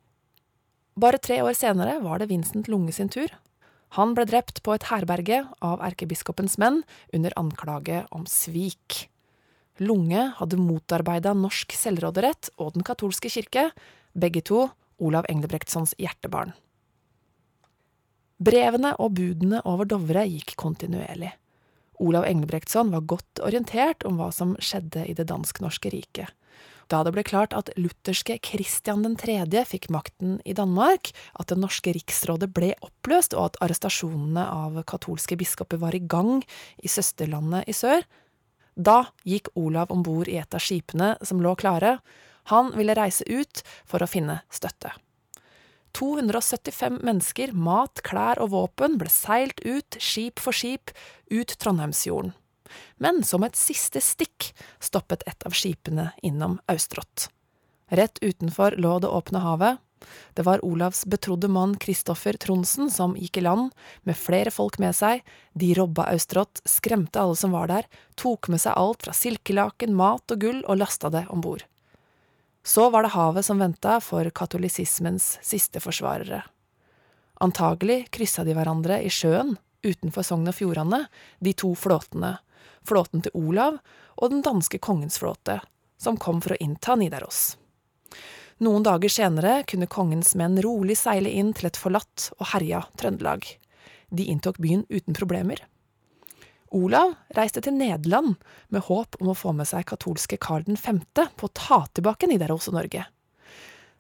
Bare 0.96 1.20
tre 1.20 1.42
år 1.44 1.58
senere 1.60 1.98
var 2.04 2.22
det 2.22 2.30
Vincent 2.32 2.70
Lunge 2.72 2.96
sin 2.96 3.12
tur. 3.12 3.28
Han 4.00 4.16
ble 4.16 4.24
drept 4.28 4.64
på 4.64 4.74
et 4.76 4.88
herberge 4.88 5.42
av 5.64 5.84
erkebiskopens 5.84 6.56
menn 6.60 6.82
under 7.14 7.36
anklage 7.40 8.06
om 8.16 8.24
svik. 8.32 9.10
Lunge 9.84 10.30
hadde 10.40 10.60
motarbeida 10.60 11.36
norsk 11.36 11.76
selvråderett 11.76 12.54
og 12.56 12.78
den 12.78 12.88
katolske 12.88 13.28
kirke, 13.32 13.70
begge 14.16 14.40
to 14.48 14.70
Olav 14.98 15.28
Englebrektssons 15.30 15.96
hjertebarn. 16.00 16.54
Brevene 18.36 18.94
og 19.00 19.16
budene 19.16 19.62
over 19.68 19.88
Dovre 19.88 20.26
gikk 20.28 20.56
kontinuerlig. 20.60 21.32
Olav 22.04 22.26
Englebrektsson 22.28 22.92
var 22.92 23.06
godt 23.08 23.40
orientert 23.40 24.04
om 24.08 24.18
hva 24.20 24.28
som 24.36 24.58
skjedde 24.60 25.06
i 25.08 25.16
det 25.16 25.30
dansk-norske 25.30 25.92
riket. 25.94 26.34
Da 26.92 27.00
det 27.02 27.16
ble 27.16 27.24
klart 27.26 27.56
at 27.58 27.72
lutherske 27.80 28.36
Kristian 28.46 29.16
3. 29.18 29.64
fikk 29.66 29.88
makten 29.94 30.38
i 30.46 30.54
Danmark, 30.54 31.10
at 31.34 31.50
det 31.50 31.58
norske 31.58 31.96
riksrådet 31.96 32.52
ble 32.54 32.74
oppløst 32.86 33.34
og 33.34 33.50
at 33.50 33.58
arrestasjonene 33.66 34.44
av 34.44 34.84
katolske 34.86 35.38
biskoper 35.40 35.82
var 35.82 35.98
i 35.98 36.04
gang 36.04 36.44
i 36.78 36.92
søsterlandet 36.92 37.72
i 37.72 37.74
sør, 37.74 38.06
da 38.76 39.06
gikk 39.24 39.50
Olav 39.56 39.90
om 39.90 40.04
bord 40.04 40.28
i 40.28 40.38
et 40.38 40.54
av 40.54 40.62
skipene 40.62 41.16
som 41.24 41.42
lå 41.42 41.56
klare, 41.58 41.98
han 42.52 42.72
ville 42.78 42.96
reise 42.98 43.26
ut 43.28 43.64
for 43.86 44.04
å 44.04 44.10
finne 44.10 44.42
støtte. 44.54 44.94
275 45.96 47.00
mennesker, 47.08 47.54
mat, 47.56 48.02
klær 48.04 48.42
og 48.44 48.52
våpen 48.52 48.98
ble 49.00 49.12
seilt 49.12 49.62
ut, 49.64 49.96
skip 50.02 50.42
for 50.44 50.56
skip, 50.56 50.92
ut 51.32 51.56
Trondheimsfjorden. 51.62 52.34
Men 53.00 53.24
som 53.24 53.46
et 53.46 53.56
siste 53.56 54.02
stikk 54.04 54.50
stoppet 54.84 55.24
et 55.30 55.48
av 55.48 55.56
skipene 55.56 56.10
innom 56.26 56.58
Austrott. 56.72 57.30
Rett 57.88 58.20
utenfor 58.22 58.76
lå 58.82 58.98
det 59.00 59.12
åpne 59.14 59.40
havet. 59.44 59.82
Det 60.34 60.44
var 60.46 60.66
Olavs 60.66 61.06
betrodde 61.10 61.48
mann 61.48 61.78
Kristoffer 61.82 62.38
Tronsen 62.42 62.90
som 62.92 63.16
gikk 63.18 63.40
i 63.40 63.46
land, 63.46 63.72
med 64.04 64.18
flere 64.18 64.52
folk 64.52 64.78
med 64.82 64.98
seg. 64.98 65.24
De 65.54 65.72
robba 65.78 66.10
Austrott, 66.12 66.62
skremte 66.66 67.22
alle 67.22 67.38
som 67.40 67.56
var 67.56 67.72
der, 67.72 67.88
tok 68.20 68.50
med 68.52 68.62
seg 68.62 68.76
alt 68.76 69.06
fra 69.06 69.16
silkelaken, 69.16 69.96
mat 69.96 70.36
og 70.36 70.44
gull 70.44 70.62
og 70.66 70.82
lasta 70.82 71.14
det 71.14 71.26
om 71.34 71.46
bord. 71.46 71.66
Så 72.66 72.90
var 72.90 73.06
det 73.06 73.14
havet 73.14 73.46
som 73.46 73.60
venta 73.62 74.00
for 74.02 74.26
katolisismens 74.34 75.36
siste 75.46 75.80
forsvarere. 75.84 76.42
Antagelig 77.46 78.08
kryssa 78.16 78.46
de 78.48 78.56
hverandre 78.58 78.98
i 79.06 79.12
sjøen 79.14 79.54
utenfor 79.86 80.26
Sogn 80.26 80.50
og 80.50 80.56
Fjordane, 80.58 81.04
de 81.40 81.54
to 81.54 81.76
flåtene, 81.78 82.40
flåten 82.88 83.22
til 83.22 83.36
Olav 83.38 83.78
og 84.18 84.34
den 84.34 84.42
danske 84.42 84.80
kongens 84.82 85.20
flåte, 85.22 85.60
som 86.02 86.18
kom 86.18 86.42
for 86.42 86.56
å 86.56 86.60
innta 86.64 86.96
Nidaros. 86.98 87.54
Noen 88.66 88.86
dager 88.88 89.12
senere 89.12 89.60
kunne 89.70 89.92
kongens 89.92 90.34
menn 90.40 90.58
rolig 90.64 90.98
seile 90.98 91.30
inn 91.30 91.52
til 91.54 91.70
et 91.70 91.78
forlatt 91.78 92.32
og 92.40 92.50
herja 92.54 92.86
Trøndelag. 92.98 93.46
De 94.10 94.26
inntok 94.32 94.58
byen 94.64 94.86
uten 94.90 95.14
problemer. 95.14 95.60
Olav 96.76 97.14
reiste 97.38 97.62
til 97.64 97.76
Nederland 97.78 98.36
med 98.74 98.84
håp 98.90 99.16
om 99.22 99.32
å 99.32 99.38
få 99.38 99.54
med 99.56 99.68
seg 99.70 99.86
katolske 99.88 100.36
Karl 100.42 100.66
5. 100.68 101.02
på 101.40 101.48
å 101.48 101.54
ta 101.56 101.86
tilbake 101.96 102.28
Nidaros 102.28 102.68
og 102.68 102.76
Norge. 102.76 103.06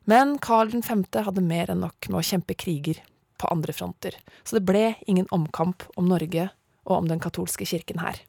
Men 0.06 0.36
Karl 0.44 0.74
5. 0.76 1.06
hadde 1.24 1.44
mer 1.46 1.72
enn 1.72 1.86
nok 1.86 2.10
med 2.10 2.20
å 2.20 2.26
kjempe 2.26 2.58
kriger 2.60 3.00
på 3.40 3.48
andre 3.52 3.74
fronter, 3.76 4.18
så 4.44 4.58
det 4.58 4.66
ble 4.68 4.96
ingen 5.08 5.30
omkamp 5.32 5.88
om 5.96 6.10
Norge 6.12 6.50
og 6.84 6.98
om 6.98 7.08
den 7.10 7.24
katolske 7.24 7.68
kirken 7.68 8.04
her. 8.04 8.20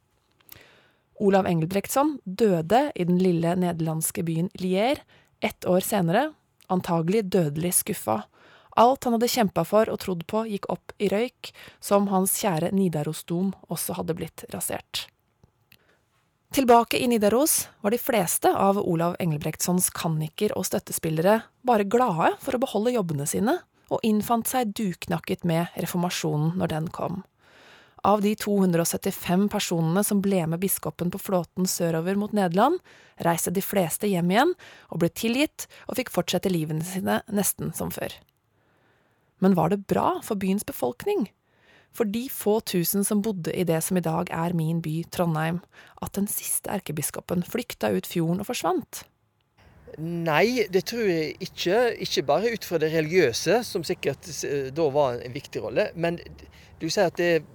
Olav 1.19 1.49
Engelbrektsson 1.49 2.19
døde 2.25 2.91
i 2.95 3.07
den 3.09 3.19
lille 3.19 3.57
nederlandske 3.59 4.23
byen 4.27 4.51
Lier 4.61 5.03
ett 5.41 5.67
år 5.67 5.83
senere, 5.83 6.31
antagelig 6.71 7.27
dødelig 7.33 7.75
skuffa 7.81 8.23
Alt 8.77 9.05
han 9.09 9.17
hadde 9.17 9.33
kjempa 9.33 9.65
for 9.65 9.89
og 9.89 10.01
trodd 10.03 10.27
på, 10.29 10.45
gikk 10.53 10.69
opp 10.73 10.93
i 11.01 11.09
røyk, 11.09 11.53
som 11.81 12.11
hans 12.13 12.35
kjære 12.43 12.75
Nidarosdom 12.77 13.55
også 13.73 13.97
hadde 13.97 14.17
blitt 14.19 14.45
rasert. 14.53 15.07
Tilbake 16.53 16.99
i 17.01 17.07
Nidaros 17.09 17.69
var 17.81 17.91
de 17.91 17.99
fleste 18.01 18.53
av 18.53 18.79
Olav 18.79 19.17
Engelbrektssons 19.21 19.89
kanniker 19.97 20.55
og 20.57 20.69
støttespillere 20.69 21.41
bare 21.67 21.89
glade 21.89 22.35
for 22.41 22.57
å 22.57 22.61
beholde 22.63 22.95
jobbene 22.95 23.27
sine, 23.29 23.57
og 23.93 24.05
innfant 24.07 24.49
seg 24.51 24.75
duknakket 24.77 25.45
med 25.47 25.73
reformasjonen 25.79 26.55
når 26.61 26.73
den 26.73 26.93
kom. 26.95 27.25
Av 28.07 28.21
de 28.23 28.35
275 28.39 29.49
personene 29.51 30.05
som 30.07 30.21
ble 30.23 30.45
med 30.47 30.63
biskopen 30.63 31.11
på 31.11 31.19
flåten 31.19 31.67
sørover 31.71 32.19
mot 32.19 32.33
Nederland, 32.37 32.79
reiste 33.25 33.51
de 33.51 33.65
fleste 33.65 34.07
hjem 34.11 34.31
igjen 34.31 34.55
og 34.93 35.03
ble 35.03 35.11
tilgitt 35.11 35.67
og 35.89 35.99
fikk 35.99 36.13
fortsette 36.15 36.53
livene 36.53 36.87
sine 36.87 37.23
nesten 37.33 37.73
som 37.75 37.91
før. 37.95 38.15
Men 39.43 39.57
var 39.57 39.73
det 39.73 39.87
bra 39.91 40.21
for 40.25 40.39
byens 40.41 40.65
befolkning? 40.65 41.29
For 41.97 42.09
de 42.09 42.27
få 42.33 42.59
tusen 42.61 43.05
som 43.05 43.23
bodde 43.25 43.53
i 43.57 43.65
det 43.65 43.79
som 43.85 43.97
i 43.97 44.05
dag 44.05 44.29
er 44.35 44.57
min 44.57 44.83
by, 44.85 45.01
Trondheim, 45.13 45.63
at 46.05 46.17
den 46.17 46.29
siste 46.29 46.73
erkebiskopen 46.73 47.45
flykta 47.47 47.93
ut 47.97 48.09
fjorden 48.09 48.43
og 48.45 48.51
forsvant? 48.51 49.05
Nei, 49.97 50.67
det 50.69 50.83
tror 50.91 51.07
jeg 51.09 51.37
ikke. 51.41 51.79
Ikke 52.05 52.27
bare 52.29 52.53
ut 52.53 52.67
fra 52.69 52.81
det 52.83 52.91
religiøse, 52.93 53.63
som 53.65 53.85
sikkert 53.87 54.29
eh, 54.45 54.69
da 54.77 54.89
var 54.93 55.23
en 55.25 55.37
viktig 55.37 55.63
rolle. 55.65 55.89
Men 55.97 56.19
du 56.83 56.89
sier 56.91 57.09
at 57.09 57.17
det 57.17 57.47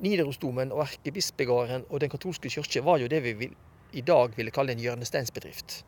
Nidarosdomen 0.00 0.70
og 0.72 0.84
erkebispegården 0.86 1.88
og 1.90 2.00
Den 2.00 2.12
katolske 2.12 2.48
kirke 2.52 2.84
var 2.84 3.02
jo 3.02 3.08
det 3.10 3.20
vi 3.24 3.50
i 3.92 4.04
dag 4.06 4.36
ville 4.36 4.52
kalle 4.54 4.72
en 4.72 4.80
hjørnesteinsbedrift. 4.80 5.82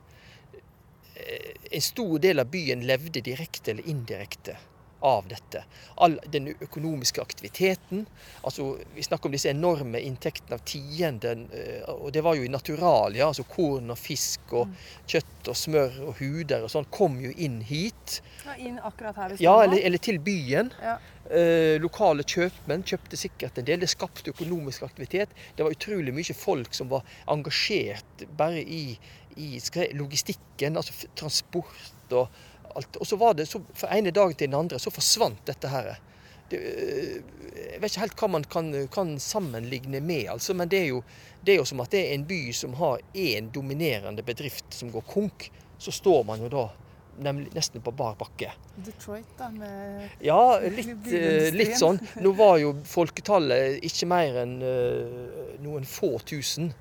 Eh, 1.27 1.55
en 1.71 1.83
stor 1.83 2.19
del 2.19 2.39
av 2.39 2.51
byen 2.51 2.87
levde 2.87 3.21
direkte 3.21 3.71
eller 3.71 3.89
indirekte 3.89 4.57
av 5.03 5.29
dette. 5.29 5.65
All 6.05 6.19
den 6.31 6.49
økonomiske 6.53 7.23
aktiviteten. 7.23 8.07
altså 8.43 8.79
Vi 8.95 9.03
snakker 9.03 9.29
om 9.29 9.35
disse 9.35 9.51
enorme 9.51 10.01
inntektene 10.01 10.59
av 10.59 10.65
tienden. 10.69 11.49
Eh, 11.53 11.89
og 11.91 12.13
det 12.15 12.23
var 12.23 12.39
jo 12.39 12.47
i 12.47 12.53
naturalia. 12.53 13.27
altså 13.27 13.45
Korn 13.45 13.91
og 13.91 13.99
fisk 13.99 14.53
og 14.53 14.69
mm. 14.71 14.77
kjøtt 15.15 15.51
og 15.53 15.59
smør 15.59 15.99
og 16.07 16.21
huder 16.21 16.67
og 16.67 16.71
sånn 16.71 16.87
kom 16.91 17.19
jo 17.21 17.33
inn 17.37 17.61
hit. 17.67 18.21
Ja, 18.47 18.57
inn 18.57 18.79
akkurat 18.79 19.19
her 19.19 19.37
Ja, 19.43 19.57
eller, 19.65 19.81
eller 19.83 19.99
til 19.99 20.21
byen. 20.23 20.71
Ja. 20.83 20.99
Eh, 21.31 21.79
lokale 21.81 22.27
kjøpmenn 22.29 22.83
kjøpte 22.87 23.19
sikkert 23.19 23.59
en 23.59 23.67
del. 23.67 23.83
Det 23.83 23.91
skapte 23.91 24.35
økonomisk 24.35 24.87
aktivitet. 24.87 25.35
Det 25.57 25.67
var 25.67 25.75
utrolig 25.75 26.15
mye 26.15 26.37
folk 26.37 26.75
som 26.79 26.91
var 26.93 27.07
engasjert 27.31 28.27
bare 28.39 28.63
i, 28.63 28.99
i 29.41 29.57
logistikken, 29.99 30.77
altså 30.77 31.11
transport 31.19 32.13
og 32.13 32.29
alt. 32.77 32.97
Og 33.01 33.09
så 33.09 33.19
var 33.21 33.37
det 33.39 33.49
så, 33.51 33.61
fra 33.75 33.93
ene 33.97 34.13
dagen 34.15 34.37
til 34.37 34.51
den 34.51 34.59
andre 34.59 34.81
så 34.83 34.93
forsvant 34.95 35.45
dette 35.49 35.71
her. 35.73 35.95
Det, 36.51 36.61
jeg 37.73 37.81
vet 37.81 37.91
ikke 37.91 38.05
helt 38.05 38.21
hva 38.21 38.29
man 38.35 38.45
kan, 38.45 38.71
kan 38.93 39.17
sammenligne 39.23 40.03
med, 40.05 40.29
altså, 40.35 40.55
men 40.55 40.71
det 40.71 40.83
er, 40.83 40.91
jo, 40.93 41.01
det 41.41 41.55
er, 41.55 41.63
jo, 41.63 41.67
som 41.69 41.81
at 41.85 41.93
det 41.95 42.03
er 42.05 42.15
en 42.17 42.29
by 42.29 42.43
som 42.57 42.77
har 42.81 43.03
én 43.15 43.51
dominerende 43.55 44.25
bedrift 44.27 44.77
som 44.77 44.93
går 44.93 45.05
konk. 45.09 45.51
Så 45.83 45.95
står 45.95 46.23
man 46.29 46.43
jo 46.45 46.51
da 46.53 46.69
nemlig, 47.23 47.51
nesten 47.57 47.83
på 47.83 47.93
bar 47.97 48.15
bakke. 48.21 48.53
Detroit, 48.77 49.27
da? 49.39 49.51
Med 49.51 50.09
ja, 50.25 50.59
litt, 50.79 51.11
eh, 51.13 51.51
litt, 51.55 51.77
sånn. 51.79 52.01
Nå 52.23 52.35
var 52.39 52.59
jo 52.63 52.75
folketallet 52.89 53.83
ikke 53.89 54.09
mer 54.13 54.43
enn 54.45 54.57
uh, 54.63 55.53
noen 55.65 55.87
få 55.89 56.17
tusen, 56.29 56.73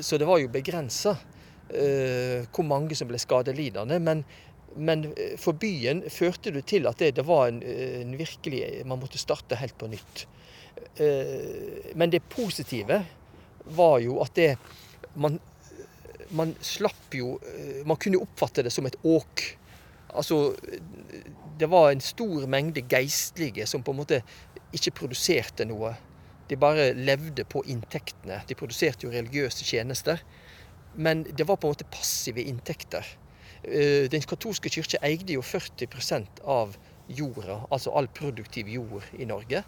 så 0.00 0.16
det 0.16 0.24
var 0.24 0.38
jo 0.40 0.48
begrensa 0.48 1.12
uh, 1.18 2.46
hvor 2.54 2.64
mange 2.64 2.96
som 2.96 3.08
ble 3.10 3.18
skadelidende. 3.20 3.98
Men 4.00 4.22
men 4.78 5.04
eh, 5.16 5.36
for 5.40 5.58
byen 5.58 6.04
førte 6.10 6.52
det 6.54 6.64
til 6.70 6.86
at 6.88 7.00
det, 7.02 7.14
det 7.18 7.26
var 7.26 7.48
en, 7.50 7.60
eh, 7.62 8.00
en, 8.02 8.16
virkelig 8.18 8.84
Man 8.86 9.00
måtte 9.02 9.18
starte 9.18 9.58
helt 9.58 9.78
på 9.78 9.90
nytt. 9.90 10.26
Eh, 10.96 11.92
men 11.94 12.10
det 12.10 12.22
positive 12.30 13.02
var 13.78 13.98
jo 14.00 14.20
at 14.22 14.34
det 14.38 14.52
man, 15.18 15.38
man 16.30 16.54
slapp 16.60 17.14
jo 17.14 17.38
Man 17.84 17.98
kunne 18.00 18.20
oppfatte 18.22 18.62
det 18.62 18.72
som 18.72 18.86
et 18.86 18.96
åk. 19.02 19.44
Altså 20.14 20.54
Det 21.58 21.66
var 21.66 21.90
en 21.90 22.00
stor 22.00 22.46
mengde 22.46 22.84
geistlige 22.88 23.66
som 23.66 23.82
på 23.82 23.92
en 23.92 24.02
måte 24.02 24.22
ikke 24.72 24.94
produserte 25.02 25.66
noe. 25.66 25.94
De 26.48 26.56
bare 26.56 26.92
levde 26.94 27.44
på 27.44 27.64
inntektene. 27.66 28.42
De 28.48 28.56
produserte 28.56 29.06
jo 29.06 29.12
religiøse 29.12 29.64
tjenester. 29.64 30.22
Men 30.94 31.24
det 31.24 31.44
var 31.48 31.56
på 31.56 31.68
en 31.68 31.74
måte 31.74 31.88
passive 31.92 32.44
inntekter. 32.44 33.04
Eh, 33.68 34.08
den 34.10 34.24
katolske 34.24 34.70
kirke 34.72 35.00
eide 35.04 35.36
jo 35.36 35.44
40% 35.44 36.42
av 36.44 36.76
jorda, 37.08 37.62
altså 37.70 37.92
all 37.96 38.08
produktiv 38.08 38.68
jord 38.68 39.04
i 39.18 39.28
Norge. 39.28 39.62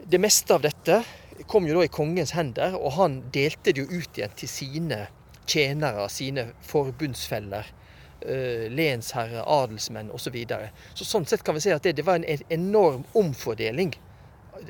Det 0.00 0.20
meste 0.20 0.54
av 0.54 0.64
dette 0.64 1.02
kom 1.48 1.66
jo 1.68 1.78
da 1.78 1.84
i 1.84 1.92
kongens 1.92 2.32
hender, 2.36 2.76
og 2.76 2.96
han 2.96 3.20
delte 3.32 3.72
det 3.72 3.84
jo 3.84 4.00
ut 4.00 4.18
igjen 4.18 4.36
til 4.36 4.48
sine 4.48 5.02
tjenere, 5.46 6.08
sine 6.08 6.50
forbundsfeller. 6.66 7.76
lensherrer, 8.20 9.46
adelsmenn 9.48 10.10
osv. 10.12 10.26
Så 10.26 10.30
videre. 10.30 10.66
så 10.92 11.06
sånn 11.08 11.24
sett 11.24 11.40
kan 11.40 11.54
vi 11.56 11.62
si 11.64 11.70
at 11.72 11.82
det, 11.82 11.94
det 11.96 12.04
var 12.04 12.18
en 12.18 12.42
enorm 12.52 13.06
omfordeling 13.16 13.94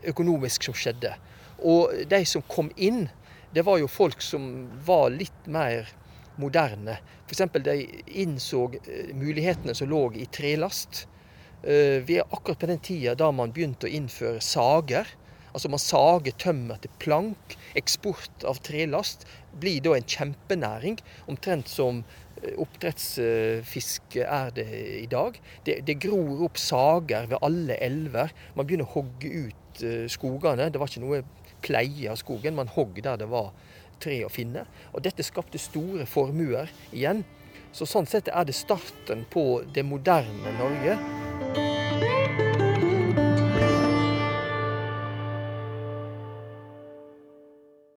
økonomisk 0.06 0.68
som 0.68 0.76
skjedde. 0.78 1.10
Og 1.58 1.90
de 2.06 2.20
som 2.24 2.44
kom 2.46 2.70
inn, 2.76 3.08
det 3.50 3.64
var 3.66 3.80
jo 3.80 3.90
folk 3.90 4.22
som 4.22 4.68
var 4.86 5.10
litt 5.10 5.50
mer 5.50 5.90
moderne. 6.40 6.98
F.eks. 7.28 7.46
de 7.64 7.76
innså 8.22 8.66
eh, 8.80 9.14
mulighetene 9.16 9.74
som 9.76 9.90
lå 9.90 10.06
i 10.18 10.26
trelast. 10.32 11.06
Eh, 11.62 12.00
vi 12.06 12.18
er 12.18 12.28
akkurat 12.28 12.60
på 12.60 12.70
den 12.70 12.82
tida 12.84 13.16
da 13.18 13.30
man 13.34 13.52
begynte 13.54 13.88
å 13.88 13.92
innføre 13.92 14.42
sager. 14.44 15.08
Altså 15.50 15.70
man 15.72 15.82
sager 15.82 16.36
tømmer 16.38 16.80
til 16.82 16.92
plank. 17.02 17.56
Eksport 17.78 18.46
av 18.46 18.62
trelast 18.66 19.26
blir 19.60 19.82
da 19.84 19.96
en 19.96 20.06
kjempenæring, 20.06 21.00
omtrent 21.30 21.70
som 21.70 22.04
oppdrettsfiske 22.40 22.62
oppdrettsfisk 22.62 24.14
er 24.22 24.52
det 24.56 24.68
i 25.02 25.08
dag. 25.10 25.34
Det, 25.66 25.80
det, 25.84 25.98
gror 26.00 26.46
opp 26.46 26.56
sager 26.56 27.26
ved 27.28 27.42
alle 27.44 27.76
elver. 27.84 28.32
Man 28.56 28.64
begynner 28.64 28.88
å 28.88 28.94
hogge 28.94 29.28
ut 29.28 29.82
skogene. 30.08 30.70
Det 30.72 30.80
var 30.80 30.88
ikke 30.88 31.02
noe 31.04 31.20
pleie 31.60 32.08
av 32.08 32.16
skogen. 32.20 32.56
Man 32.56 32.72
hogg 32.72 33.02
der 33.04 33.20
det 33.20 33.28
var 33.28 33.52
tre 34.02 34.22
å 34.26 34.32
finne. 34.32 34.66
Og 34.94 35.04
dette 35.04 35.26
skapte 35.26 35.60
store 35.60 36.06
formuer 36.08 36.72
igjen. 36.90 37.24
Så 37.72 37.86
sånn 37.86 38.08
sett 38.10 38.28
er 38.32 38.46
det 38.48 38.56
starten 38.58 39.26
på 39.30 39.62
det 39.74 39.86
moderne 39.86 40.56
Norge. 40.58 41.69